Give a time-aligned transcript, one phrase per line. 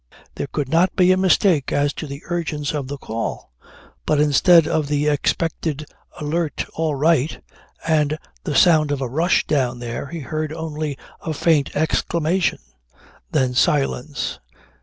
[0.33, 3.51] There could not be a mistake as to the urgence of the call.
[4.07, 5.85] But instead of the expected
[6.19, 7.39] alert "All right!"
[7.85, 12.57] and the sound of a rush down there, he heard only a faint exclamation
[13.29, 14.39] then silence.